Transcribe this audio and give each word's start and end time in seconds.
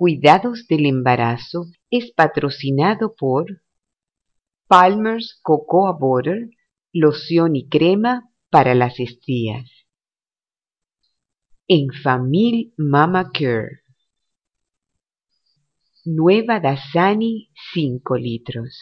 Cuidados 0.00 0.66
del 0.66 0.86
embarazo 0.86 1.66
es 1.90 2.10
patrocinado 2.10 3.14
por 3.14 3.44
Palmer's 4.66 5.38
Cocoa 5.42 5.92
Butter, 5.92 6.48
loción 6.90 7.54
y 7.54 7.68
crema 7.68 8.30
para 8.48 8.74
las 8.74 8.98
estrías. 8.98 9.68
En 11.68 11.88
Famil 12.02 12.72
Mama 12.78 13.30
Care. 13.30 13.82
Nueva 16.06 16.60
Dasani 16.60 17.50
5 17.74 18.16
litros. 18.16 18.74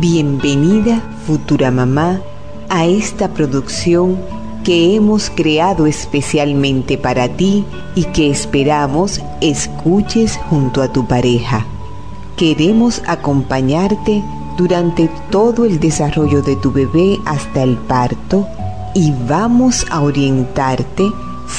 Bienvenida, 0.00 0.98
futura 1.26 1.70
mamá, 1.70 2.22
a 2.70 2.86
esta 2.86 3.34
producción 3.34 4.37
que 4.64 4.94
hemos 4.94 5.30
creado 5.30 5.86
especialmente 5.86 6.98
para 6.98 7.28
ti 7.28 7.64
y 7.94 8.04
que 8.04 8.30
esperamos 8.30 9.20
escuches 9.40 10.36
junto 10.48 10.82
a 10.82 10.92
tu 10.92 11.06
pareja. 11.06 11.66
Queremos 12.36 13.02
acompañarte 13.06 14.22
durante 14.56 15.08
todo 15.30 15.64
el 15.64 15.80
desarrollo 15.80 16.42
de 16.42 16.56
tu 16.56 16.72
bebé 16.72 17.18
hasta 17.24 17.62
el 17.62 17.76
parto 17.76 18.46
y 18.94 19.12
vamos 19.28 19.86
a 19.90 20.00
orientarte 20.00 21.10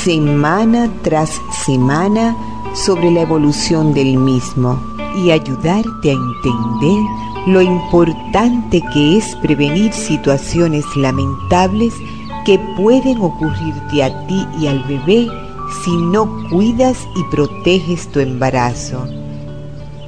semana 0.04 0.90
tras 1.02 1.32
semana 1.66 2.36
sobre 2.74 3.12
la 3.12 3.22
evolución 3.22 3.94
del 3.94 4.18
mismo 4.18 4.80
y 5.18 5.32
ayudarte 5.32 6.12
a 6.12 6.14
entender 6.14 7.00
lo 7.48 7.62
importante 7.62 8.82
que 8.94 9.18
es 9.18 9.36
prevenir 9.38 9.94
situaciones 9.94 10.86
lamentables 10.96 11.94
que 12.50 12.58
pueden 12.76 13.22
ocurrirte 13.22 14.04
a 14.04 14.26
ti 14.26 14.44
y 14.60 14.66
al 14.66 14.80
bebé 14.86 15.28
si 15.84 15.96
no 15.96 16.28
cuidas 16.50 16.98
y 17.16 17.24
proteges 17.26 18.12
tu 18.12 18.22
embarazo. 18.22 19.06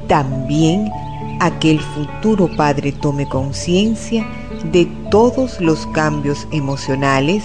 También 0.08 0.92
a 1.39 1.59
que 1.59 1.69
el 1.69 1.80
futuro 1.80 2.50
padre 2.58 2.94
tome 2.94 3.30
conciencia 3.30 4.25
de 4.72 4.88
todos 5.12 5.62
los 5.62 5.86
cambios 5.94 6.47
emocionales, 6.52 7.44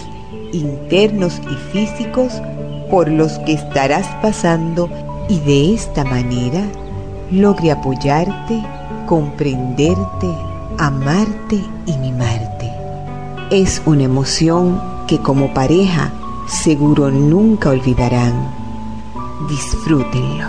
internos 0.54 1.42
y 1.42 1.56
físicos 1.72 2.32
por 2.90 3.10
los 3.10 3.38
que 3.40 3.52
estarás 3.52 4.06
pasando 4.22 4.88
y 5.28 5.40
de 5.40 5.74
esta 5.74 6.04
manera 6.04 6.66
logre 7.30 7.70
apoyarte, 7.70 8.62
comprenderte, 9.06 10.28
amarte 10.78 11.60
y 11.84 11.98
mimarte. 11.98 12.55
Es 13.50 13.80
una 13.86 14.02
emoción 14.02 14.82
que 15.06 15.18
como 15.18 15.54
pareja 15.54 16.12
seguro 16.48 17.12
nunca 17.12 17.70
olvidarán. 17.70 18.52
Disfrútenlo. 19.48 20.48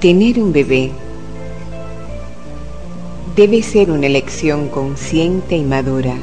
Tener 0.00 0.40
un 0.40 0.52
bebé 0.52 0.90
debe 3.36 3.62
ser 3.62 3.92
una 3.92 4.06
elección 4.06 4.66
consciente 4.66 5.56
y 5.56 5.62
madura, 5.62 6.14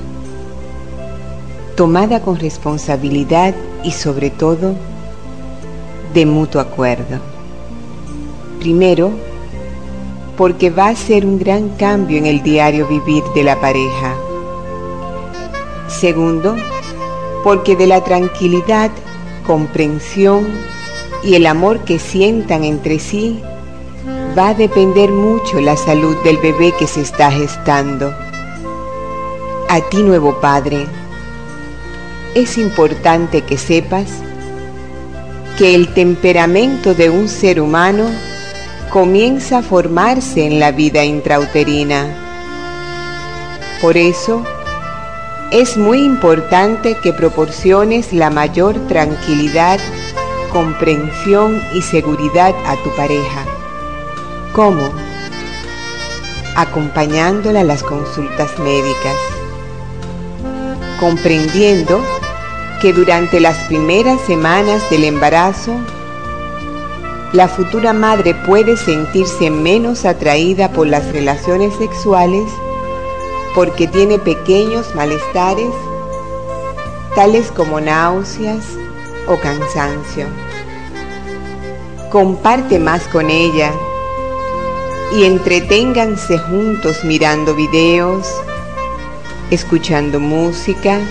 tomada 1.78 2.22
con 2.24 2.38
responsabilidad 2.38 3.56
y 3.86 3.92
sobre 3.92 4.32
todo 4.32 4.76
de 6.14 6.26
mutuo 6.26 6.60
acuerdo. 6.60 7.22
Primero, 8.60 9.14
porque 10.38 10.70
va 10.70 10.90
a 10.90 10.96
ser 10.96 11.26
un 11.26 11.40
gran 11.40 11.70
cambio 11.70 12.18
en 12.18 12.26
el 12.26 12.44
diario 12.44 12.88
vivir 12.88 13.24
de 13.34 13.44
la 13.44 13.60
pareja. 13.60 14.16
Segundo, 15.88 16.56
porque 17.44 17.76
de 17.76 17.88
la 17.88 18.04
tranquilidad, 18.04 18.92
comprensión 19.46 20.48
y 21.24 21.36
el 21.36 21.46
amor 21.46 21.80
que 21.86 22.00
sientan 22.00 22.64
entre 22.64 23.00
sí 23.00 23.42
va 24.38 24.50
a 24.50 24.54
depender 24.54 25.12
mucho 25.12 25.62
la 25.62 25.78
salud 25.78 26.16
del 26.24 26.38
bebé 26.38 26.74
que 26.78 26.88
se 26.88 27.02
está 27.02 27.32
gestando. 27.32 28.14
A 29.70 29.80
ti 29.90 30.04
nuevo 30.04 30.40
padre, 30.42 30.86
es 32.34 32.58
importante 32.58 33.42
que 33.42 33.58
sepas 33.58 34.08
que 35.58 35.74
el 35.74 35.94
temperamento 35.94 36.94
de 36.94 37.10
un 37.10 37.30
ser 37.30 37.62
humano 37.62 38.10
comienza 38.96 39.58
a 39.58 39.62
formarse 39.62 40.46
en 40.46 40.58
la 40.58 40.72
vida 40.72 41.04
intrauterina. 41.04 42.16
Por 43.82 43.98
eso, 43.98 44.42
es 45.52 45.76
muy 45.76 46.02
importante 46.06 46.96
que 47.04 47.12
proporciones 47.12 48.14
la 48.14 48.30
mayor 48.30 48.80
tranquilidad, 48.88 49.82
comprensión 50.50 51.62
y 51.74 51.82
seguridad 51.82 52.56
a 52.66 52.82
tu 52.86 52.96
pareja. 52.96 53.44
¿Cómo? 54.54 54.90
Acompañándola 56.56 57.60
a 57.60 57.66
las 57.66 57.84
consultas 57.84 58.58
médicas, 58.60 59.18
comprendiendo 61.02 62.02
que 62.82 62.94
durante 62.94 63.42
las 63.42 63.58
primeras 63.66 64.22
semanas 64.22 64.90
del 64.90 65.04
embarazo, 65.04 65.74
la 67.36 67.50
futura 67.50 67.92
madre 67.92 68.34
puede 68.34 68.78
sentirse 68.78 69.50
menos 69.50 70.06
atraída 70.06 70.72
por 70.72 70.88
las 70.88 71.12
relaciones 71.12 71.74
sexuales 71.76 72.46
porque 73.54 73.88
tiene 73.88 74.18
pequeños 74.20 74.96
malestares, 74.96 75.74
tales 77.14 77.52
como 77.52 77.82
náuseas 77.82 78.64
o 79.28 79.38
cansancio. 79.38 80.28
Comparte 82.10 82.80
más 82.80 83.06
con 83.10 83.30
ella 83.30 83.70
y 85.18 85.26
entreténganse 85.26 86.38
juntos 86.38 87.04
mirando 87.04 87.54
videos, 87.54 88.26
escuchando 89.52 90.22
música, 90.22 91.02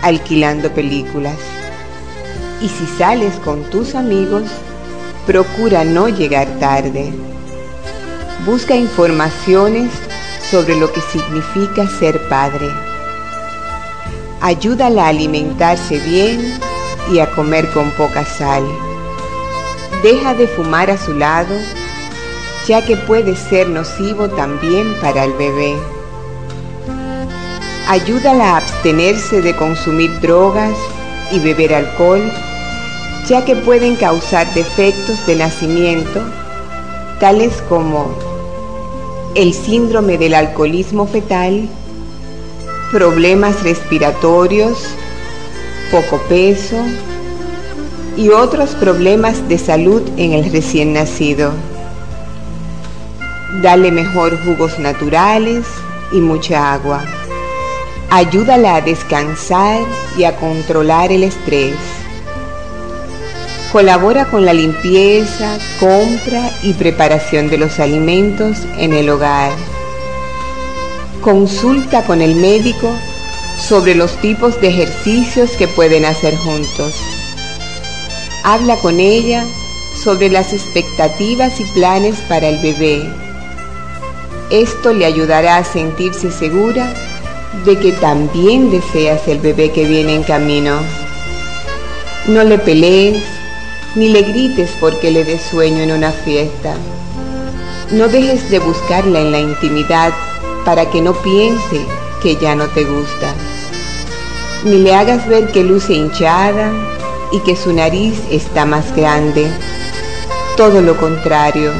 alquilando 0.00 0.72
películas. 0.72 1.36
Y 2.62 2.68
si 2.70 2.86
sales 2.96 3.34
con 3.44 3.62
tus 3.64 3.94
amigos, 3.94 4.44
procura 5.28 5.84
no 5.84 6.08
llegar 6.08 6.48
tarde. 6.58 7.12
Busca 8.46 8.74
informaciones 8.74 9.90
sobre 10.50 10.74
lo 10.74 10.90
que 10.90 11.02
significa 11.02 11.86
ser 11.86 12.18
padre. 12.30 12.70
Ayúdala 14.40 15.04
a 15.04 15.08
alimentarse 15.08 15.98
bien 15.98 16.58
y 17.12 17.18
a 17.18 17.30
comer 17.32 17.68
con 17.72 17.90
poca 17.90 18.24
sal. 18.24 18.64
Deja 20.02 20.32
de 20.32 20.46
fumar 20.48 20.90
a 20.90 20.96
su 20.96 21.12
lado, 21.12 21.54
ya 22.66 22.82
que 22.86 22.96
puede 22.96 23.36
ser 23.36 23.68
nocivo 23.68 24.30
también 24.30 24.94
para 25.02 25.24
el 25.24 25.34
bebé. 25.34 25.76
Ayúdala 27.86 28.54
a 28.54 28.56
abstenerse 28.56 29.42
de 29.42 29.54
consumir 29.54 30.20
drogas 30.20 30.74
y 31.30 31.38
beber 31.38 31.74
alcohol, 31.74 32.22
ya 33.28 33.44
que 33.44 33.54
pueden 33.56 33.96
causar 33.96 34.52
defectos 34.54 35.26
de 35.26 35.36
nacimiento, 35.36 36.22
tales 37.20 37.52
como 37.68 38.14
el 39.34 39.52
síndrome 39.52 40.16
del 40.16 40.34
alcoholismo 40.34 41.06
fetal, 41.06 41.68
problemas 42.90 43.62
respiratorios, 43.62 44.78
poco 45.90 46.18
peso 46.28 46.76
y 48.16 48.30
otros 48.30 48.70
problemas 48.70 49.46
de 49.48 49.58
salud 49.58 50.02
en 50.16 50.32
el 50.32 50.50
recién 50.50 50.94
nacido. 50.94 51.52
Dale 53.62 53.92
mejor 53.92 54.42
jugos 54.42 54.78
naturales 54.78 55.66
y 56.12 56.20
mucha 56.20 56.72
agua. 56.72 57.04
Ayúdala 58.10 58.76
a 58.76 58.80
descansar 58.80 59.80
y 60.16 60.24
a 60.24 60.34
controlar 60.36 61.12
el 61.12 61.24
estrés. 61.24 61.97
Colabora 63.78 64.24
con 64.24 64.44
la 64.44 64.52
limpieza, 64.52 65.56
compra 65.78 66.50
y 66.64 66.72
preparación 66.72 67.48
de 67.48 67.58
los 67.58 67.78
alimentos 67.78 68.66
en 68.76 68.92
el 68.92 69.08
hogar. 69.08 69.52
Consulta 71.20 72.02
con 72.02 72.20
el 72.20 72.34
médico 72.34 72.90
sobre 73.56 73.94
los 73.94 74.16
tipos 74.16 74.60
de 74.60 74.70
ejercicios 74.70 75.52
que 75.52 75.68
pueden 75.68 76.06
hacer 76.06 76.36
juntos. 76.38 76.92
Habla 78.42 78.74
con 78.78 78.98
ella 78.98 79.44
sobre 80.02 80.28
las 80.28 80.52
expectativas 80.52 81.60
y 81.60 81.64
planes 81.66 82.16
para 82.28 82.48
el 82.48 82.58
bebé. 82.60 83.08
Esto 84.50 84.92
le 84.92 85.04
ayudará 85.04 85.58
a 85.58 85.62
sentirse 85.62 86.32
segura 86.32 86.92
de 87.64 87.78
que 87.78 87.92
también 87.92 88.72
deseas 88.72 89.28
el 89.28 89.38
bebé 89.38 89.70
que 89.70 89.84
viene 89.86 90.16
en 90.16 90.24
camino. 90.24 90.80
No 92.26 92.42
le 92.42 92.58
pelees 92.58 93.37
ni 93.94 94.08
le 94.08 94.22
grites 94.22 94.70
porque 94.80 95.10
le 95.10 95.24
des 95.24 95.42
sueño 95.42 95.82
en 95.82 95.92
una 95.92 96.12
fiesta. 96.12 96.74
No 97.90 98.08
dejes 98.08 98.50
de 98.50 98.58
buscarla 98.58 99.20
en 99.20 99.32
la 99.32 99.40
intimidad 99.40 100.12
para 100.64 100.90
que 100.90 101.00
no 101.00 101.14
piense 101.14 101.86
que 102.22 102.36
ya 102.36 102.54
no 102.54 102.66
te 102.66 102.84
gusta. 102.84 103.34
Ni 104.64 104.78
le 104.78 104.94
hagas 104.94 105.26
ver 105.26 105.50
que 105.52 105.64
luce 105.64 105.94
hinchada 105.94 106.70
y 107.32 107.40
que 107.40 107.56
su 107.56 107.72
nariz 107.72 108.14
está 108.30 108.64
más 108.64 108.94
grande. 108.94 109.46
Todo 110.56 110.82
lo 110.82 110.96
contrario. 110.96 111.72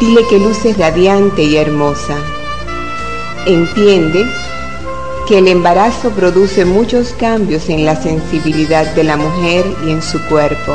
Dile 0.00 0.26
que 0.28 0.38
luce 0.38 0.74
radiante 0.74 1.42
y 1.42 1.56
hermosa. 1.56 2.16
Entiende 3.46 4.26
que 5.26 5.38
el 5.38 5.48
embarazo 5.48 6.10
produce 6.10 6.64
muchos 6.64 7.12
cambios 7.12 7.68
en 7.68 7.84
la 7.84 7.96
sensibilidad 7.96 8.86
de 8.94 9.04
la 9.04 9.16
mujer 9.16 9.64
y 9.86 9.90
en 9.90 10.02
su 10.02 10.22
cuerpo. 10.26 10.74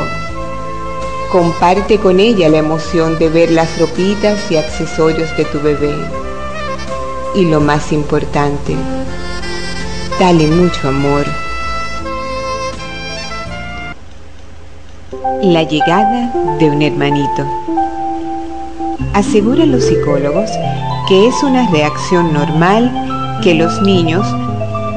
Comparte 1.34 1.98
con 1.98 2.20
ella 2.20 2.48
la 2.48 2.58
emoción 2.58 3.18
de 3.18 3.28
ver 3.28 3.50
las 3.50 3.80
ropitas 3.80 4.52
y 4.52 4.56
accesorios 4.56 5.36
de 5.36 5.44
tu 5.46 5.58
bebé. 5.58 5.92
Y 7.34 7.46
lo 7.46 7.60
más 7.60 7.90
importante, 7.90 8.76
dale 10.20 10.46
mucho 10.46 10.86
amor. 10.86 11.24
La 15.42 15.64
llegada 15.64 16.32
de 16.60 16.70
un 16.70 16.80
hermanito. 16.82 17.44
Aseguran 19.12 19.72
los 19.72 19.82
psicólogos 19.82 20.52
que 21.08 21.26
es 21.26 21.42
una 21.42 21.68
reacción 21.68 22.32
normal 22.32 23.40
que 23.42 23.54
los 23.54 23.82
niños, 23.82 24.24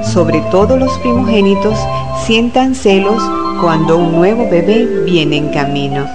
sobre 0.04 0.42
todo 0.52 0.78
los 0.78 0.96
primogénitos, 1.00 1.80
sientan 2.28 2.76
celos 2.76 3.24
cuando 3.62 3.98
un 3.98 4.14
nuevo 4.14 4.50
bebé 4.50 4.86
viene 5.06 5.38
en 5.38 5.50
camino, 5.50 6.06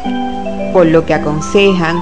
por 0.73 0.87
lo 0.87 1.05
que 1.05 1.15
aconsejan 1.15 2.00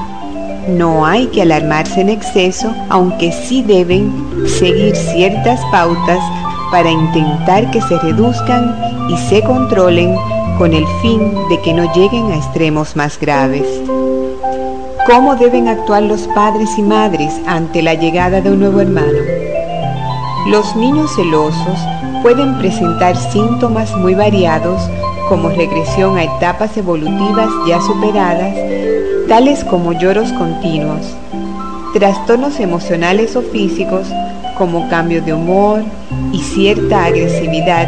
no 0.69 1.07
hay 1.07 1.27
que 1.29 1.43
alarmarse 1.43 2.01
en 2.01 2.11
exceso, 2.11 2.73
aunque 2.89 3.33
sí 3.33 3.63
deben 3.63 4.13
seguir 4.47 4.95
ciertas 4.95 5.61
pautas 5.73 6.21
para 6.71 6.91
intentar 6.91 7.71
que 7.71 7.81
se 7.81 7.99
reduzcan 7.99 8.77
y 9.09 9.17
se 9.17 9.43
controlen 9.43 10.15
con 10.59 10.75
el 10.75 10.87
fin 11.03 11.33
de 11.49 11.61
que 11.63 11.73
no 11.73 11.93
lleguen 11.95 12.31
a 12.31 12.37
extremos 12.37 12.95
más 12.95 13.19
graves. 13.19 13.67
¿Cómo 15.07 15.35
deben 15.35 15.69
actuar 15.69 16.03
los 16.03 16.29
padres 16.29 16.71
y 16.77 16.83
madres 16.83 17.33
ante 17.47 17.83
la 17.83 17.95
llegada 17.95 18.41
de 18.41 18.53
un 18.53 18.61
nuevo 18.61 18.81
hermano? 18.81 19.19
Los 20.47 20.77
niños 20.77 21.11
celosos 21.17 21.79
pueden 22.23 22.59
presentar 22.59 23.17
síntomas 23.17 23.97
muy 23.97 24.15
variados 24.15 24.81
como 25.31 25.49
regresión 25.49 26.19
a 26.19 26.25
etapas 26.25 26.77
evolutivas 26.77 27.49
ya 27.65 27.81
superadas, 27.81 28.53
tales 29.29 29.65
como 29.65 29.93
lloros 29.93 30.32
continuos, 30.32 31.06
trastornos 31.94 32.59
emocionales 32.59 33.37
o 33.37 33.43
físicos 33.43 34.09
como 34.59 34.88
cambio 34.88 35.23
de 35.23 35.32
humor 35.32 35.85
y 36.32 36.41
cierta 36.41 37.05
agresividad 37.05 37.87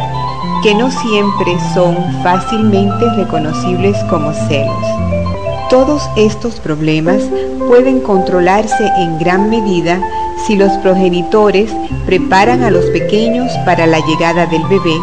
que 0.62 0.72
no 0.76 0.88
siempre 0.92 1.56
son 1.74 1.96
fácilmente 2.22 3.10
reconocibles 3.16 3.96
como 4.04 4.32
celos. 4.32 4.86
Todos 5.68 6.08
estos 6.16 6.60
problemas 6.60 7.24
pueden 7.66 7.98
controlarse 8.02 8.86
en 8.98 9.18
gran 9.18 9.50
medida 9.50 10.00
si 10.46 10.54
los 10.54 10.70
progenitores 10.74 11.72
preparan 12.06 12.62
a 12.62 12.70
los 12.70 12.84
pequeños 12.86 13.50
para 13.66 13.88
la 13.88 13.98
llegada 14.06 14.46
del 14.46 14.62
bebé, 14.66 14.94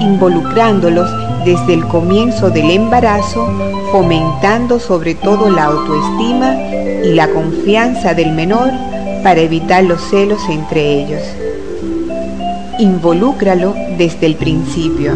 involucrándolos 0.00 1.10
desde 1.44 1.74
el 1.74 1.86
comienzo 1.86 2.50
del 2.50 2.70
embarazo, 2.70 3.48
fomentando 3.92 4.80
sobre 4.80 5.14
todo 5.14 5.48
la 5.48 5.64
autoestima 5.64 6.54
y 7.04 7.12
la 7.12 7.28
confianza 7.28 8.14
del 8.14 8.32
menor 8.32 8.70
para 9.22 9.40
evitar 9.40 9.84
los 9.84 10.00
celos 10.02 10.40
entre 10.48 11.02
ellos. 11.02 11.22
Involúcralo 12.78 13.74
desde 13.96 14.26
el 14.26 14.34
principio. 14.34 15.14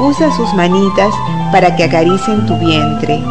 Usa 0.00 0.34
sus 0.34 0.52
manitas 0.54 1.14
para 1.52 1.76
que 1.76 1.84
acaricien 1.84 2.46
tu 2.46 2.56
vientre 2.58 3.22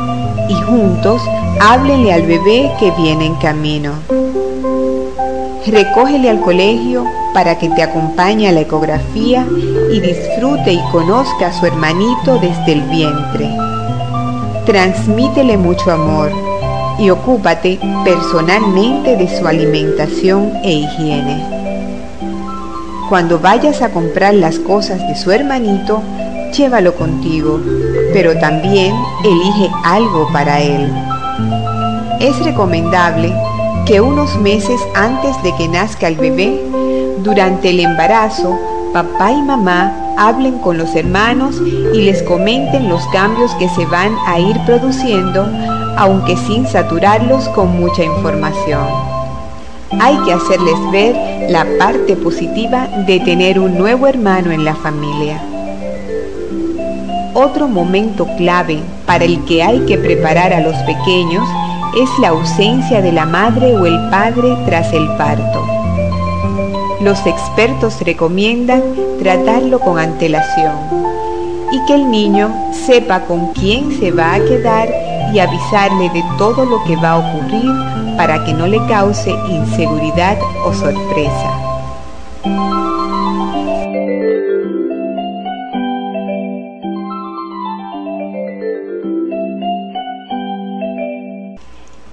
y 0.47 0.53
juntos 0.63 1.21
háblenle 1.59 2.13
al 2.13 2.23
bebé 2.23 2.71
que 2.79 2.91
viene 2.91 3.25
en 3.25 3.35
camino. 3.35 3.91
Recógele 5.65 6.29
al 6.29 6.39
colegio 6.41 7.05
para 7.33 7.57
que 7.57 7.69
te 7.69 7.83
acompañe 7.83 8.47
a 8.47 8.51
la 8.51 8.61
ecografía 8.61 9.45
y 9.91 9.99
disfrute 9.99 10.73
y 10.73 10.81
conozca 10.91 11.47
a 11.47 11.53
su 11.53 11.65
hermanito 11.65 12.37
desde 12.39 12.73
el 12.73 12.81
vientre. 12.83 13.49
Transmítele 14.65 15.57
mucho 15.57 15.91
amor 15.91 16.31
y 16.99 17.09
ocúpate 17.09 17.79
personalmente 18.03 19.17
de 19.17 19.27
su 19.37 19.47
alimentación 19.47 20.53
e 20.63 20.73
higiene. 20.73 21.43
Cuando 23.09 23.39
vayas 23.39 23.81
a 23.81 23.89
comprar 23.89 24.33
las 24.33 24.59
cosas 24.59 24.99
de 25.07 25.15
su 25.15 25.31
hermanito, 25.31 26.01
llévalo 26.57 26.95
contigo, 26.95 27.59
pero 28.13 28.37
también 28.39 28.95
elige 29.23 29.69
algo 29.83 30.27
para 30.31 30.61
él. 30.61 30.91
Es 32.19 32.37
recomendable 32.45 33.33
que 33.85 33.99
unos 33.99 34.37
meses 34.37 34.79
antes 34.95 35.41
de 35.43 35.53
que 35.57 35.67
nazca 35.67 36.07
el 36.07 36.15
bebé, 36.15 36.61
durante 37.23 37.69
el 37.69 37.79
embarazo, 37.79 38.59
papá 38.93 39.31
y 39.31 39.41
mamá 39.41 40.13
hablen 40.17 40.59
con 40.59 40.77
los 40.77 40.93
hermanos 40.95 41.55
y 41.93 42.01
les 42.01 42.21
comenten 42.23 42.89
los 42.89 43.05
cambios 43.07 43.53
que 43.55 43.69
se 43.69 43.85
van 43.85 44.15
a 44.27 44.39
ir 44.39 44.59
produciendo, 44.65 45.47
aunque 45.97 46.37
sin 46.37 46.67
saturarlos 46.67 47.49
con 47.49 47.79
mucha 47.79 48.03
información. 48.03 48.87
Hay 49.99 50.17
que 50.25 50.33
hacerles 50.33 50.75
ver 50.91 51.49
la 51.49 51.65
parte 51.79 52.15
positiva 52.15 52.87
de 53.05 53.19
tener 53.19 53.59
un 53.59 53.77
nuevo 53.77 54.07
hermano 54.07 54.51
en 54.51 54.65
la 54.65 54.75
familia. 54.75 55.41
Otro 57.35 57.67
momento 57.67 58.27
clave 58.37 58.79
para 59.05 59.25
el 59.25 59.43
que 59.45 59.63
hay 59.63 59.79
que 59.81 59.97
preparar 59.97 60.53
a 60.53 60.61
los 60.61 60.75
pequeños 60.83 61.47
es 61.99 62.09
la 62.19 62.29
ausencia 62.29 63.01
de 63.01 63.11
la 63.11 63.25
madre 63.25 63.75
o 63.75 63.85
el 63.85 64.09
padre 64.09 64.55
tras 64.65 64.91
el 64.93 65.07
parto. 65.17 65.82
Los 67.03 67.25
expertos 67.25 67.99
recomiendan 67.99 68.81
tratarlo 69.19 69.81
con 69.81 69.99
antelación 69.99 70.73
y 71.73 71.85
que 71.85 71.95
el 71.95 72.09
niño 72.09 72.49
sepa 72.71 73.25
con 73.25 73.47
quién 73.51 73.91
se 73.99 74.11
va 74.11 74.35
a 74.35 74.39
quedar 74.39 74.87
y 75.33 75.39
avisarle 75.39 76.09
de 76.11 76.23
todo 76.37 76.63
lo 76.63 76.81
que 76.85 76.95
va 76.95 77.11
a 77.11 77.17
ocurrir 77.17 77.69
para 78.15 78.45
que 78.45 78.53
no 78.53 78.67
le 78.67 78.77
cause 78.87 79.31
inseguridad 79.49 80.37
o 80.65 80.73
sorpresa. 80.73 81.59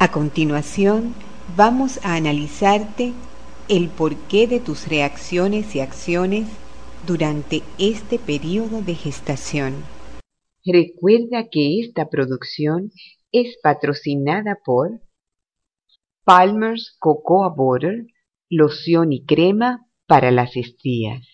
A 0.00 0.08
continuación, 0.10 1.14
vamos 1.56 2.00
a 2.02 2.14
analizarte 2.14 3.12
el 3.70 3.88
porqué 3.88 4.48
de 4.48 4.58
tus 4.58 4.88
reacciones 4.88 5.76
y 5.76 5.80
acciones 5.80 6.48
durante 7.06 7.62
este 7.78 8.18
periodo 8.18 8.82
de 8.82 8.96
gestación. 8.96 9.84
Recuerda 10.66 11.48
que 11.48 11.78
esta 11.78 12.10
producción 12.10 12.90
es 13.30 13.56
patrocinada 13.62 14.58
por 14.64 15.00
Palmer's 16.24 16.96
Cocoa 16.98 17.54
Butter, 17.56 18.06
loción 18.48 19.12
y 19.12 19.24
crema 19.24 19.86
para 20.08 20.32
las 20.32 20.56
estrías. 20.56 21.24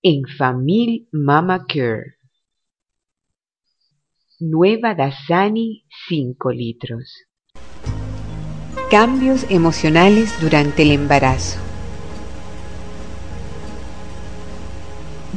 En 0.00 0.22
Famil 0.38 1.10
Mama 1.12 1.66
Care 1.68 2.16
Nueva 4.40 4.94
Dasani 4.94 5.84
5 6.08 6.52
litros. 6.52 7.27
Cambios 8.90 9.44
emocionales 9.48 10.32
durante 10.40 10.82
el 10.82 10.92
embarazo. 10.92 11.58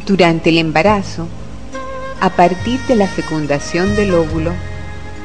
Durante 0.06 0.50
el 0.50 0.58
embarazo, 0.58 1.28
a 2.20 2.30
partir 2.30 2.80
de 2.88 2.96
la 2.96 3.08
fecundación 3.08 3.96
del 3.96 4.14
óvulo, 4.14 4.52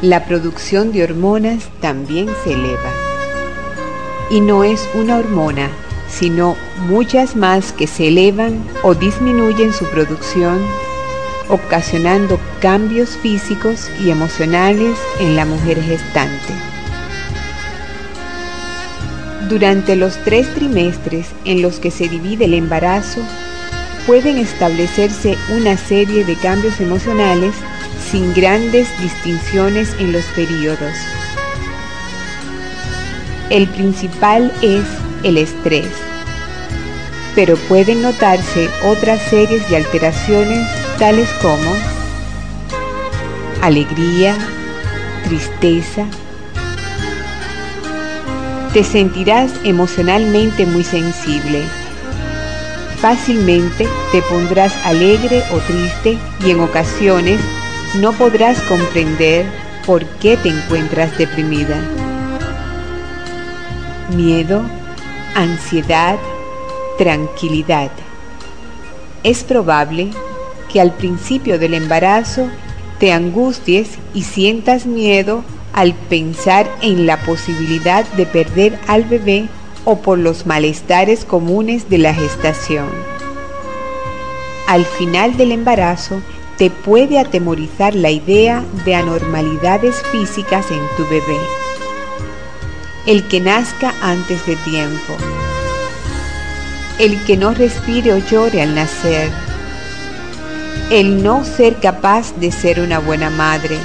la 0.02 0.24
producción 0.24 0.92
de 0.92 1.04
hormonas 1.04 1.68
también 1.80 2.28
se 2.44 2.52
eleva. 2.52 2.92
Y 4.30 4.40
no 4.40 4.64
es 4.64 4.88
una 4.94 5.16
hormona 5.16 5.70
sino 6.08 6.56
muchas 6.88 7.36
más 7.36 7.72
que 7.72 7.86
se 7.86 8.08
elevan 8.08 8.64
o 8.82 8.94
disminuyen 8.94 9.72
su 9.72 9.84
producción, 9.86 10.58
ocasionando 11.48 12.38
cambios 12.60 13.10
físicos 13.10 13.90
y 14.00 14.10
emocionales 14.10 14.98
en 15.20 15.36
la 15.36 15.44
mujer 15.44 15.82
gestante. 15.82 16.75
Durante 19.48 19.94
los 19.94 20.16
tres 20.24 20.52
trimestres 20.54 21.28
en 21.44 21.62
los 21.62 21.78
que 21.78 21.92
se 21.92 22.08
divide 22.08 22.46
el 22.46 22.54
embarazo, 22.54 23.20
pueden 24.04 24.38
establecerse 24.38 25.36
una 25.56 25.76
serie 25.76 26.24
de 26.24 26.34
cambios 26.34 26.80
emocionales 26.80 27.54
sin 28.10 28.34
grandes 28.34 28.88
distinciones 29.00 29.94
en 30.00 30.10
los 30.10 30.24
periodos. 30.34 30.92
El 33.50 33.68
principal 33.68 34.52
es 34.62 34.84
el 35.22 35.38
estrés, 35.38 35.90
pero 37.36 37.56
pueden 37.68 38.02
notarse 38.02 38.68
otras 38.84 39.22
series 39.30 39.68
de 39.70 39.76
alteraciones 39.76 40.66
tales 40.98 41.28
como 41.40 41.72
alegría, 43.62 44.36
tristeza. 45.24 46.06
Te 48.76 48.84
sentirás 48.84 49.54
emocionalmente 49.64 50.66
muy 50.66 50.84
sensible 50.84 51.62
Fácilmente 53.00 53.88
te 54.12 54.20
pondrás 54.20 54.76
alegre 54.84 55.42
o 55.54 55.60
triste 55.60 56.18
y 56.44 56.50
en 56.50 56.60
ocasiones 56.60 57.40
no 58.02 58.12
podrás 58.12 58.60
comprender 58.64 59.46
por 59.86 60.04
qué 60.04 60.36
te 60.36 60.50
encuentras 60.50 61.16
deprimida. 61.16 61.80
Miedo, 64.14 64.60
ansiedad, 65.34 66.18
tranquilidad. 66.98 67.90
Es 69.22 69.42
probable 69.42 70.10
que 70.70 70.82
al 70.82 70.92
principio 70.92 71.58
del 71.58 71.72
embarazo 71.72 72.50
te 72.98 73.10
angusties 73.10 73.88
y 74.12 74.24
sientas 74.24 74.84
miedo 74.84 75.44
al 75.76 75.94
pensar 75.94 76.68
en 76.80 77.06
la 77.06 77.18
posibilidad 77.18 78.04
de 78.14 78.26
perder 78.26 78.78
al 78.88 79.04
bebé 79.04 79.46
o 79.84 80.00
por 80.00 80.18
los 80.18 80.46
malestares 80.46 81.24
comunes 81.24 81.88
de 81.88 81.98
la 81.98 82.12
gestación. 82.12 82.88
Al 84.66 84.84
final 84.84 85.36
del 85.36 85.52
embarazo, 85.52 86.20
te 86.56 86.70
puede 86.70 87.18
atemorizar 87.18 87.94
la 87.94 88.10
idea 88.10 88.64
de 88.86 88.94
anormalidades 88.94 89.96
físicas 90.10 90.64
en 90.70 90.80
tu 90.96 91.04
bebé. 91.04 91.38
El 93.06 93.28
que 93.28 93.40
nazca 93.40 93.92
antes 94.00 94.44
de 94.46 94.56
tiempo. 94.56 95.14
El 96.98 97.22
que 97.24 97.36
no 97.36 97.52
respire 97.52 98.14
o 98.14 98.18
llore 98.18 98.62
al 98.62 98.74
nacer. 98.74 99.30
El 100.90 101.22
no 101.22 101.44
ser 101.44 101.76
capaz 101.76 102.34
de 102.36 102.50
ser 102.50 102.80
una 102.80 102.98
buena 102.98 103.28
madre. 103.28 103.76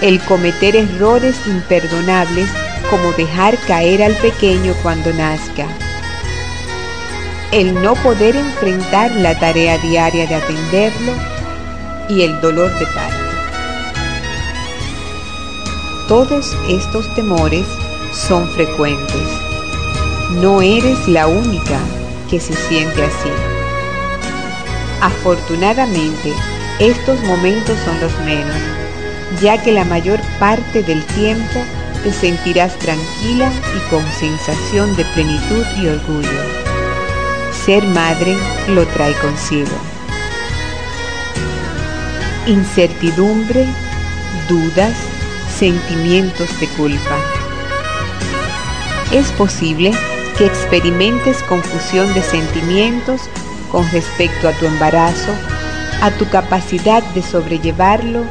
El 0.00 0.20
cometer 0.20 0.76
errores 0.76 1.36
imperdonables 1.46 2.48
como 2.88 3.12
dejar 3.12 3.58
caer 3.66 4.02
al 4.02 4.14
pequeño 4.14 4.72
cuando 4.82 5.12
nazca. 5.12 5.66
El 7.50 7.74
no 7.82 7.94
poder 7.94 8.36
enfrentar 8.36 9.10
la 9.16 9.38
tarea 9.38 9.76
diaria 9.78 10.26
de 10.26 10.36
atenderlo 10.36 11.12
y 12.08 12.22
el 12.22 12.40
dolor 12.40 12.72
de 12.78 12.86
parto. 12.86 13.28
Todos 16.06 16.56
estos 16.68 17.12
temores 17.16 17.66
son 18.12 18.48
frecuentes. 18.50 19.28
No 20.40 20.62
eres 20.62 21.08
la 21.08 21.26
única 21.26 21.80
que 22.30 22.38
se 22.38 22.54
siente 22.54 23.02
así. 23.02 23.30
Afortunadamente, 25.00 26.32
estos 26.78 27.20
momentos 27.24 27.76
son 27.84 28.00
los 28.00 28.16
menos, 28.20 28.56
ya 29.40 29.62
que 29.62 29.72
la 29.72 29.84
mayor 29.84 30.20
parte 30.38 30.82
del 30.82 31.04
tiempo 31.04 31.60
te 32.02 32.12
sentirás 32.12 32.78
tranquila 32.78 33.50
y 33.76 33.90
con 33.90 34.04
sensación 34.12 34.94
de 34.96 35.04
plenitud 35.06 35.64
y 35.80 35.88
orgullo. 35.88 36.42
Ser 37.64 37.84
madre 37.84 38.36
lo 38.68 38.86
trae 38.86 39.12
consigo. 39.14 39.76
Incertidumbre, 42.46 43.66
dudas, 44.48 44.94
sentimientos 45.58 46.48
de 46.60 46.66
culpa. 46.68 47.18
Es 49.12 49.30
posible 49.32 49.92
que 50.36 50.46
experimentes 50.46 51.42
confusión 51.42 52.12
de 52.14 52.22
sentimientos 52.22 53.22
con 53.70 53.90
respecto 53.90 54.48
a 54.48 54.52
tu 54.52 54.66
embarazo, 54.66 55.32
a 56.00 56.10
tu 56.12 56.28
capacidad 56.30 57.02
de 57.14 57.22
sobrellevarlo 57.22 58.24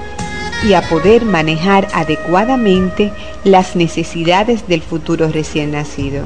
y 0.63 0.73
a 0.73 0.81
poder 0.81 1.25
manejar 1.25 1.87
adecuadamente 1.93 3.11
las 3.43 3.75
necesidades 3.75 4.67
del 4.67 4.81
futuro 4.81 5.29
recién 5.29 5.71
nacido. 5.71 6.23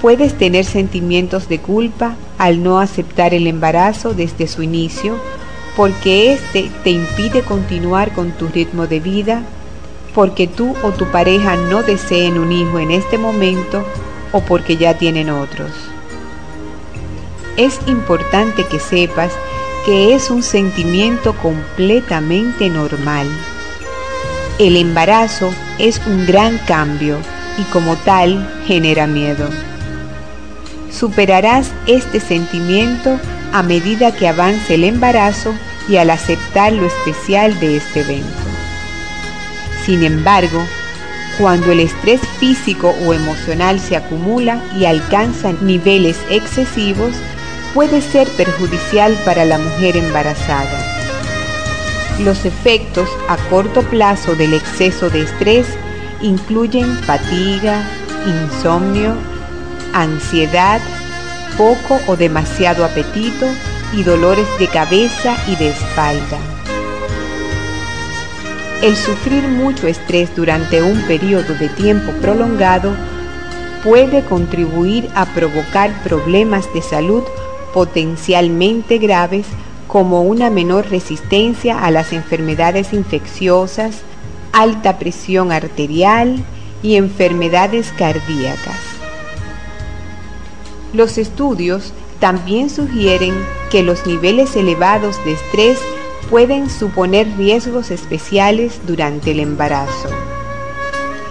Puedes 0.00 0.36
tener 0.36 0.64
sentimientos 0.64 1.48
de 1.48 1.58
culpa 1.58 2.16
al 2.38 2.62
no 2.62 2.80
aceptar 2.80 3.34
el 3.34 3.46
embarazo 3.46 4.14
desde 4.14 4.48
su 4.48 4.62
inicio 4.62 5.16
porque 5.76 6.32
éste 6.34 6.70
te 6.84 6.90
impide 6.90 7.42
continuar 7.42 8.12
con 8.12 8.32
tu 8.32 8.48
ritmo 8.48 8.86
de 8.86 9.00
vida, 9.00 9.42
porque 10.14 10.46
tú 10.46 10.74
o 10.82 10.90
tu 10.90 11.06
pareja 11.06 11.56
no 11.56 11.82
deseen 11.82 12.38
un 12.38 12.52
hijo 12.52 12.78
en 12.78 12.90
este 12.90 13.16
momento 13.16 13.82
o 14.32 14.40
porque 14.40 14.76
ya 14.76 14.98
tienen 14.98 15.30
otros. 15.30 15.70
Es 17.56 17.78
importante 17.86 18.64
que 18.64 18.78
sepas 18.78 19.32
que 19.84 20.14
es 20.14 20.30
un 20.30 20.42
sentimiento 20.42 21.34
completamente 21.34 22.70
normal. 22.70 23.26
El 24.58 24.76
embarazo 24.76 25.52
es 25.78 26.00
un 26.06 26.24
gran 26.26 26.58
cambio 26.58 27.18
y 27.58 27.62
como 27.64 27.96
tal 27.96 28.48
genera 28.66 29.06
miedo. 29.06 29.48
Superarás 30.90 31.72
este 31.86 32.20
sentimiento 32.20 33.18
a 33.52 33.62
medida 33.62 34.12
que 34.12 34.28
avance 34.28 34.74
el 34.74 34.84
embarazo 34.84 35.52
y 35.88 35.96
al 35.96 36.10
aceptar 36.10 36.72
lo 36.72 36.86
especial 36.86 37.58
de 37.58 37.78
este 37.78 38.00
evento. 38.02 38.28
Sin 39.84 40.04
embargo, 40.04 40.64
cuando 41.38 41.72
el 41.72 41.80
estrés 41.80 42.20
físico 42.38 42.94
o 43.04 43.14
emocional 43.14 43.80
se 43.80 43.96
acumula 43.96 44.62
y 44.78 44.84
alcanza 44.84 45.52
niveles 45.60 46.18
excesivos, 46.30 47.14
puede 47.74 48.00
ser 48.00 48.28
perjudicial 48.28 49.14
para 49.24 49.44
la 49.44 49.58
mujer 49.58 49.96
embarazada. 49.96 50.78
Los 52.20 52.44
efectos 52.44 53.08
a 53.28 53.36
corto 53.48 53.82
plazo 53.82 54.34
del 54.34 54.54
exceso 54.54 55.10
de 55.10 55.22
estrés 55.22 55.66
incluyen 56.20 56.96
fatiga, 56.98 57.82
insomnio, 58.26 59.14
ansiedad, 59.92 60.80
poco 61.56 61.98
o 62.06 62.16
demasiado 62.16 62.84
apetito 62.84 63.46
y 63.92 64.02
dolores 64.02 64.46
de 64.58 64.68
cabeza 64.68 65.36
y 65.48 65.56
de 65.56 65.70
espalda. 65.70 66.38
El 68.82 68.96
sufrir 68.96 69.46
mucho 69.48 69.86
estrés 69.86 70.34
durante 70.34 70.82
un 70.82 71.00
periodo 71.02 71.54
de 71.54 71.68
tiempo 71.68 72.12
prolongado 72.20 72.94
puede 73.84 74.22
contribuir 74.24 75.08
a 75.14 75.26
provocar 75.26 75.92
problemas 76.02 76.72
de 76.74 76.82
salud 76.82 77.22
potencialmente 77.72 78.98
graves 78.98 79.46
como 79.88 80.22
una 80.22 80.50
menor 80.50 80.88
resistencia 80.88 81.84
a 81.84 81.90
las 81.90 82.12
enfermedades 82.12 82.92
infecciosas, 82.92 84.00
alta 84.52 84.98
presión 84.98 85.52
arterial 85.52 86.42
y 86.82 86.96
enfermedades 86.96 87.92
cardíacas. 87.96 88.78
Los 90.92 91.18
estudios 91.18 91.92
también 92.20 92.70
sugieren 92.70 93.34
que 93.70 93.82
los 93.82 94.06
niveles 94.06 94.56
elevados 94.56 95.16
de 95.24 95.32
estrés 95.32 95.78
pueden 96.30 96.70
suponer 96.70 97.26
riesgos 97.36 97.90
especiales 97.90 98.80
durante 98.86 99.32
el 99.32 99.40
embarazo. 99.40 100.08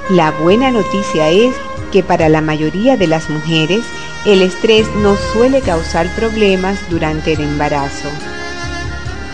La 0.10 0.32
buena 0.32 0.72
noticia 0.72 1.30
es 1.30 1.56
que 1.92 2.04
para 2.04 2.30
la 2.30 2.42
mayoría 2.42 2.98
de 2.98 3.08
las 3.08 3.30
mujeres 3.30 3.82
el 4.26 4.44
estrés 4.44 4.88
no 4.98 5.16
suele 5.34 5.62
causar 5.62 6.08
problemas 6.16 6.78
durante 6.90 7.34
el 7.34 7.42
embarazo. 7.42 8.08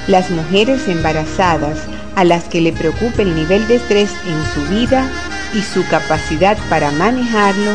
Las 0.08 0.29
mujeres 0.29 0.88
embarazadas 0.88 1.79
a 2.15 2.24
las 2.24 2.46
que 2.46 2.62
le 2.62 2.72
preocupe 2.72 3.24
el 3.24 3.36
nivel 3.36 3.67
de 3.67 3.75
estrés 3.75 4.10
en 4.25 4.53
su 4.53 4.70
vida 4.70 5.10
y 5.53 5.62
su 5.62 5.86
capacidad 5.88 6.58
para 6.70 6.91
manejarlo 6.91 7.74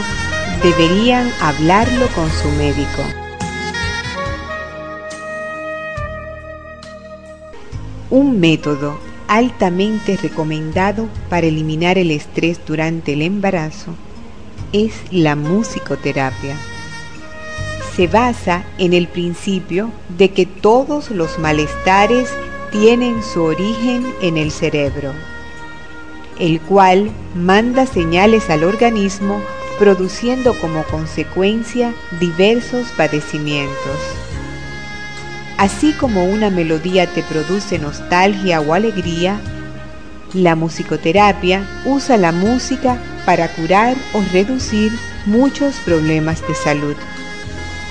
deberían 0.62 1.30
hablarlo 1.42 2.06
con 2.14 2.30
su 2.30 2.48
médico. 2.52 3.02
Un 8.08 8.40
método 8.40 8.98
altamente 9.28 10.16
recomendado 10.16 11.08
para 11.28 11.46
eliminar 11.46 11.98
el 11.98 12.10
estrés 12.10 12.58
durante 12.66 13.12
el 13.12 13.22
embarazo 13.22 13.94
es 14.72 14.92
la 15.10 15.36
musicoterapia. 15.36 16.56
Se 17.96 18.06
basa 18.06 18.64
en 18.78 18.94
el 18.94 19.06
principio 19.06 19.90
de 20.16 20.30
que 20.30 20.46
todos 20.46 21.10
los 21.10 21.38
malestares 21.38 22.30
tienen 22.70 23.22
su 23.22 23.42
origen 23.42 24.14
en 24.22 24.38
el 24.38 24.50
cerebro, 24.50 25.12
el 26.38 26.58
cual 26.60 27.10
manda 27.34 27.84
señales 27.84 28.48
al 28.48 28.64
organismo 28.64 29.42
produciendo 29.78 30.58
como 30.58 30.84
consecuencia 30.84 31.92
diversos 32.18 32.88
padecimientos. 32.96 33.98
Así 35.58 35.92
como 35.92 36.24
una 36.24 36.48
melodía 36.48 37.06
te 37.06 37.22
produce 37.22 37.78
nostalgia 37.78 38.60
o 38.62 38.72
alegría, 38.72 39.38
la 40.32 40.56
musicoterapia 40.56 41.68
usa 41.84 42.16
la 42.16 42.32
música 42.32 42.96
para 43.26 43.48
curar 43.48 43.96
o 44.14 44.22
reducir 44.32 44.90
muchos 45.26 45.76
problemas 45.84 46.40
de 46.48 46.54
salud. 46.54 46.96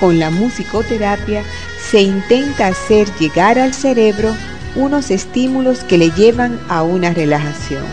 Con 0.01 0.17
la 0.17 0.31
musicoterapia 0.31 1.43
se 1.91 2.01
intenta 2.01 2.65
hacer 2.65 3.07
llegar 3.19 3.59
al 3.59 3.71
cerebro 3.71 4.35
unos 4.75 5.11
estímulos 5.11 5.83
que 5.83 5.99
le 5.99 6.09
llevan 6.09 6.59
a 6.69 6.81
una 6.81 7.13
relajación. 7.13 7.83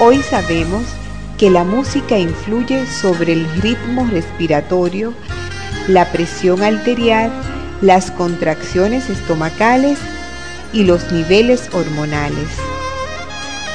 Hoy 0.00 0.22
sabemos 0.22 0.82
que 1.38 1.48
la 1.48 1.64
música 1.64 2.18
influye 2.18 2.86
sobre 2.86 3.32
el 3.32 3.50
ritmo 3.62 4.06
respiratorio, 4.12 5.14
la 5.88 6.12
presión 6.12 6.62
arterial, 6.62 7.32
las 7.80 8.10
contracciones 8.10 9.08
estomacales 9.08 9.98
y 10.74 10.84
los 10.84 11.10
niveles 11.10 11.70
hormonales. 11.72 12.48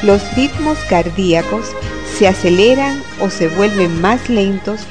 Los 0.03 0.21
ritmos 0.35 0.77
cardíacos 0.87 1.65
se 2.17 2.27
aceleran 2.27 3.01
o 3.19 3.29
se 3.29 3.49
vuelven 3.49 4.01
más 4.01 4.29
lentos 4.29 4.81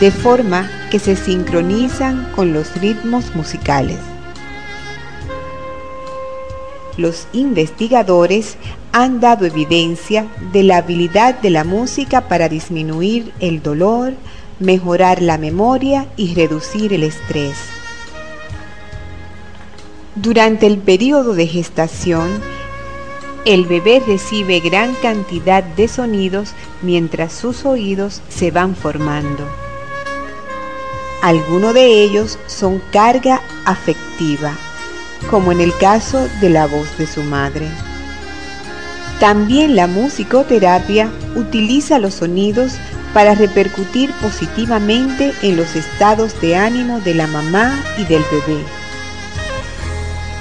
de 0.00 0.10
forma 0.10 0.68
que 0.90 0.98
se 0.98 1.16
sincronizan 1.16 2.30
con 2.34 2.52
los 2.52 2.80
ritmos 2.80 3.34
musicales. 3.34 3.98
Los 6.96 7.28
investigadores 7.32 8.56
han 8.92 9.20
dado 9.20 9.44
evidencia 9.44 10.26
de 10.52 10.62
la 10.62 10.78
habilidad 10.78 11.38
de 11.40 11.50
la 11.50 11.64
música 11.64 12.22
para 12.22 12.48
disminuir 12.48 13.32
el 13.38 13.62
dolor, 13.62 14.14
mejorar 14.58 15.20
la 15.20 15.36
memoria 15.36 16.06
y 16.16 16.34
reducir 16.34 16.94
el 16.94 17.02
estrés. 17.02 17.56
Durante 20.14 20.66
el 20.66 20.78
periodo 20.78 21.34
de 21.34 21.46
gestación, 21.46 22.40
el 23.46 23.64
bebé 23.64 24.02
recibe 24.04 24.58
gran 24.58 24.94
cantidad 24.96 25.62
de 25.62 25.86
sonidos 25.86 26.50
mientras 26.82 27.32
sus 27.32 27.64
oídos 27.64 28.20
se 28.28 28.50
van 28.50 28.74
formando. 28.74 29.48
Algunos 31.22 31.72
de 31.72 32.02
ellos 32.02 32.40
son 32.48 32.82
carga 32.90 33.40
afectiva, 33.64 34.52
como 35.30 35.52
en 35.52 35.60
el 35.60 35.74
caso 35.78 36.28
de 36.40 36.50
la 36.50 36.66
voz 36.66 36.98
de 36.98 37.06
su 37.06 37.22
madre. 37.22 37.68
También 39.20 39.76
la 39.76 39.86
musicoterapia 39.86 41.08
utiliza 41.36 42.00
los 42.00 42.14
sonidos 42.14 42.74
para 43.14 43.36
repercutir 43.36 44.10
positivamente 44.20 45.32
en 45.42 45.56
los 45.56 45.76
estados 45.76 46.38
de 46.40 46.56
ánimo 46.56 46.98
de 47.00 47.14
la 47.14 47.28
mamá 47.28 47.80
y 47.96 48.04
del 48.04 48.24
bebé. 48.30 48.60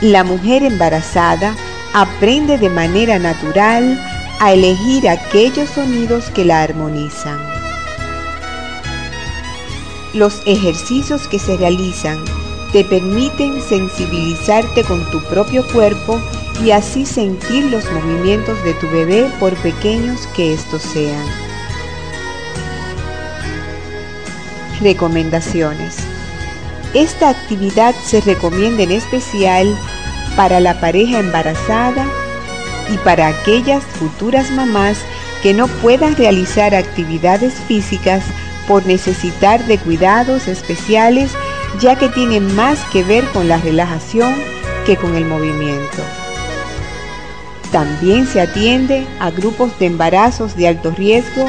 La 0.01 0.23
mujer 0.23 0.63
embarazada 0.63 1.55
aprende 1.95 2.57
de 2.57 2.69
manera 2.69 3.17
natural 3.19 3.97
a 4.41 4.51
elegir 4.51 5.07
aquellos 5.07 5.69
sonidos 5.69 6.25
que 6.31 6.43
la 6.43 6.61
armonizan. 6.61 7.39
Los 10.13 10.41
ejercicios 10.45 11.25
que 11.29 11.39
se 11.39 11.55
realizan 11.55 12.21
te 12.73 12.83
permiten 12.83 13.61
sensibilizarte 13.61 14.83
con 14.83 15.09
tu 15.09 15.23
propio 15.23 15.65
cuerpo 15.71 16.19
y 16.61 16.71
así 16.71 17.05
sentir 17.05 17.63
los 17.71 17.89
movimientos 17.89 18.61
de 18.65 18.73
tu 18.73 18.89
bebé 18.89 19.31
por 19.39 19.53
pequeños 19.55 20.27
que 20.35 20.53
estos 20.53 20.81
sean. 20.81 21.25
Recomendaciones. 24.81 25.95
Esta 26.93 27.29
actividad 27.29 27.95
se 28.03 28.19
recomienda 28.19 28.83
en 28.83 28.91
especial 28.91 29.73
para 30.35 30.59
la 30.59 30.79
pareja 30.79 31.19
embarazada 31.19 32.05
y 32.93 32.97
para 32.97 33.27
aquellas 33.27 33.83
futuras 33.83 34.51
mamás 34.51 34.97
que 35.41 35.53
no 35.53 35.67
puedan 35.67 36.15
realizar 36.15 36.75
actividades 36.75 37.53
físicas 37.67 38.23
por 38.67 38.85
necesitar 38.85 39.63
de 39.65 39.77
cuidados 39.77 40.47
especiales 40.47 41.31
ya 41.79 41.97
que 41.97 42.09
tienen 42.09 42.55
más 42.55 42.79
que 42.85 43.03
ver 43.03 43.25
con 43.31 43.47
la 43.47 43.57
relajación 43.57 44.33
que 44.85 44.95
con 44.95 45.15
el 45.15 45.25
movimiento. 45.25 46.03
También 47.71 48.27
se 48.27 48.39
atiende 48.39 49.05
a 49.19 49.31
grupos 49.31 49.77
de 49.79 49.87
embarazos 49.87 50.55
de 50.55 50.67
alto 50.67 50.91
riesgo, 50.91 51.45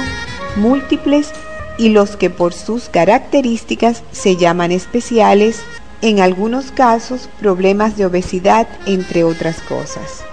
múltiples 0.57 1.31
y 1.79 1.90
los 1.90 2.16
que 2.16 2.31
por 2.31 2.53
sus 2.53 2.88
características 2.88 4.03
se 4.11 4.37
llaman 4.37 4.72
especiales, 4.72 5.61
en 6.03 6.21
algunos 6.21 6.71
casos 6.71 7.29
problemas 7.41 7.97
de 7.97 8.07
obesidad, 8.07 8.67
entre 8.87 9.25
otras 9.25 9.61
cosas. 9.63 10.25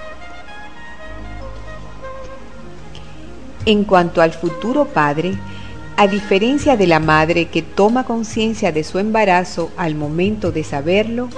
En 3.66 3.86
cuanto 3.86 4.22
al 4.22 4.34
futuro 4.34 4.86
padre, 4.86 5.38
a 5.96 6.08
diferencia 6.08 6.76
de 6.76 6.88
la 6.88 7.00
madre 7.00 7.46
que 7.46 7.62
toma 7.62 8.04
conciencia 8.04 8.72
de 8.72 8.84
su 8.84 9.00
embarazo 9.00 9.72
al 9.78 9.96
momento 9.96 10.52
de 10.52 10.64
saberlo, 10.64 11.30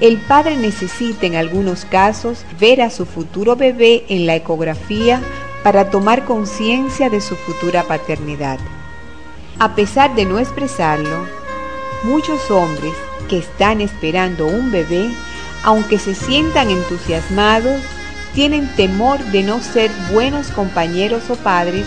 el 0.00 0.18
padre 0.18 0.56
necesita 0.56 1.26
en 1.26 1.36
algunos 1.36 1.84
casos 1.84 2.44
ver 2.60 2.82
a 2.82 2.90
su 2.90 3.06
futuro 3.06 3.56
bebé 3.56 4.04
en 4.08 4.26
la 4.26 4.34
ecografía 4.34 5.22
para 5.62 5.90
tomar 5.90 6.24
conciencia 6.24 7.08
de 7.08 7.20
su 7.20 7.36
futura 7.36 7.84
paternidad. 7.84 8.58
A 9.58 9.74
pesar 9.76 10.14
de 10.14 10.24
no 10.24 10.40
expresarlo, 10.40 11.24
muchos 12.02 12.50
hombres 12.50 12.92
que 13.32 13.38
están 13.38 13.80
esperando 13.80 14.46
un 14.46 14.70
bebé, 14.70 15.10
aunque 15.62 15.98
se 15.98 16.14
sientan 16.14 16.68
entusiasmados, 16.68 17.80
tienen 18.34 18.68
temor 18.76 19.18
de 19.32 19.42
no 19.42 19.58
ser 19.62 19.90
buenos 20.12 20.48
compañeros 20.48 21.30
o 21.30 21.36
padres, 21.36 21.86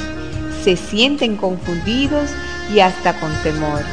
se 0.63 0.75
sienten 0.75 1.35
confundidos 1.35 2.31
y 2.73 2.79
hasta 2.79 3.13
con 3.19 3.31
temor. 3.43 3.83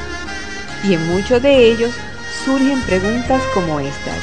Y 0.83 0.95
en 0.95 1.07
muchos 1.15 1.43
de 1.43 1.71
ellos 1.71 1.91
surgen 2.43 2.81
preguntas 2.87 3.43
como 3.53 3.81
estas. 3.81 4.23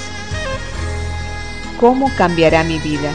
¿Cómo 1.80 2.10
cambiará 2.18 2.64
mi 2.64 2.80
vida? 2.80 3.12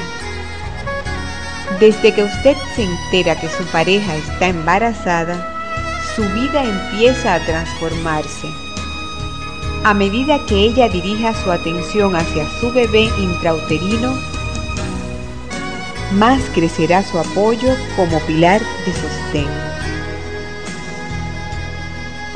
Desde 1.81 2.15
que 2.15 2.23
usted 2.23 2.57
se 2.77 2.85
entera 2.85 3.35
que 3.41 3.49
su 3.49 3.65
pareja 3.65 4.15
está 4.15 4.47
embarazada, 4.47 5.45
su 6.15 6.23
vida 6.35 6.63
empieza 6.63 7.35
a 7.35 7.41
transformarse. 7.41 8.64
A 9.85 9.93
medida 9.93 10.39
que 10.47 10.55
ella 10.55 10.89
dirija 10.89 11.35
su 11.35 11.53
atención 11.53 12.17
hacia 12.17 12.49
su 12.59 12.73
bebé 12.73 13.03
intrauterino, 13.19 14.15
más 16.15 16.41
crecerá 16.55 17.03
su 17.03 17.19
apoyo 17.19 17.69
como 17.95 18.19
pilar 18.21 18.63
de 18.63 18.93
sostén. 18.95 19.47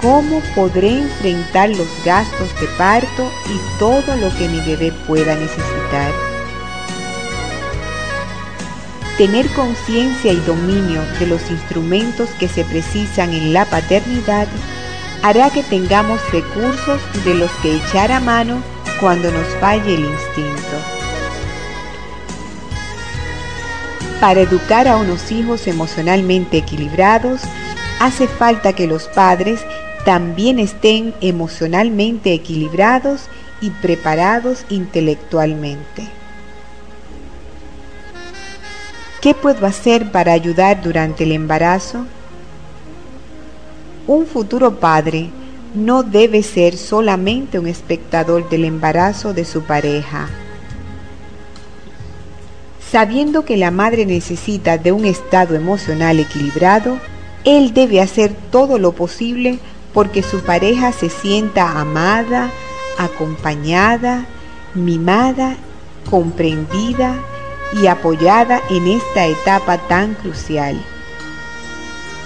¿Cómo 0.03 0.43
podré 0.55 0.99
enfrentar 0.99 1.71
los 1.71 1.89
gastos 2.05 2.55
de 2.61 2.67
parto 2.77 3.33
y 3.47 3.79
todo 3.79 4.15
lo 4.19 4.29
que 4.37 4.47
mi 4.47 4.61
bebé 4.61 4.93
pueda 5.07 5.35
necesitar? 5.35 6.13
Tener 9.17 9.49
conciencia 9.55 10.35
y 10.35 10.41
dominio 10.41 11.01
de 11.19 11.27
los 11.27 11.51
instrumentos 11.51 12.29
que 12.39 12.47
se 12.47 12.63
precisan 12.65 13.33
en 13.33 13.55
la 13.55 13.65
paternidad 13.65 14.47
hará 15.23 15.51
que 15.51 15.63
tengamos 15.63 16.21
recursos 16.31 17.01
de 17.25 17.35
los 17.35 17.51
que 17.63 17.77
echar 17.77 18.13
a 18.13 18.21
mano 18.21 18.63
cuando 19.01 19.31
nos 19.31 19.47
falle 19.61 19.95
el 19.95 20.01
instinto. 20.01 20.77
Para 24.21 24.41
educar 24.41 24.89
a 24.89 24.97
unos 24.97 25.31
hijos 25.31 25.67
emocionalmente 25.67 26.59
equilibrados, 26.59 27.43
hace 28.01 28.27
falta 28.27 28.73
que 28.73 28.87
los 28.87 29.05
padres 29.09 29.61
también 30.05 30.59
estén 30.59 31.15
emocionalmente 31.21 32.33
equilibrados 32.33 33.29
y 33.61 33.71
preparados 33.71 34.65
intelectualmente. 34.69 36.09
¿Qué 39.21 39.35
puedo 39.35 39.67
hacer 39.67 40.11
para 40.11 40.33
ayudar 40.33 40.81
durante 40.81 41.25
el 41.25 41.33
embarazo? 41.33 42.07
Un 44.09 44.27
futuro 44.27 44.77
padre 44.77 45.29
no 45.75 46.03
debe 46.03 46.43
ser 46.43 46.79
solamente 46.79 47.59
un 47.59 47.67
espectador 47.67 48.49
del 48.49 48.65
embarazo 48.65 49.35
de 49.35 49.45
su 49.45 49.65
pareja. 49.65 50.31
Sabiendo 52.91 53.45
que 53.45 53.59
la 53.59 53.71
madre 53.71 54.07
necesita 54.07 54.79
de 54.79 54.93
un 54.93 55.05
estado 55.05 55.55
emocional 55.55 56.21
equilibrado, 56.21 56.99
él 57.45 57.75
debe 57.75 58.01
hacer 58.01 58.33
todo 58.51 58.79
lo 58.79 58.93
posible 58.93 59.59
porque 59.93 60.23
su 60.23 60.41
pareja 60.41 60.91
se 60.93 61.11
sienta 61.11 61.79
amada, 61.79 62.51
acompañada, 62.97 64.25
mimada, 64.75 65.55
comprendida 66.09 67.15
y 67.79 67.89
apoyada 67.89 68.63
en 68.71 68.87
esta 68.87 69.27
etapa 69.27 69.77
tan 69.87 70.15
crucial. 70.15 70.83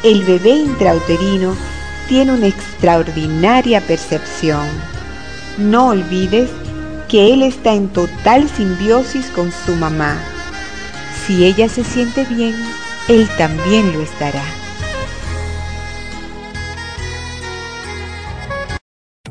El 0.04 0.22
bebé 0.22 0.50
intrauterino 0.50 1.56
tiene 2.08 2.32
una 2.32 2.46
extraordinaria 2.46 3.80
percepción. 3.80 4.66
No 5.58 5.88
olvides 5.88 6.50
que 7.08 7.32
él 7.32 7.42
está 7.42 7.74
en 7.74 7.88
total 7.88 8.48
simbiosis 8.48 9.26
con 9.26 9.52
su 9.52 9.74
mamá. 9.76 10.16
Si 11.26 11.44
ella 11.44 11.68
se 11.68 11.84
siente 11.84 12.24
bien, 12.24 12.54
él 13.08 13.28
también 13.36 13.92
lo 13.92 14.00
estará. 14.00 14.61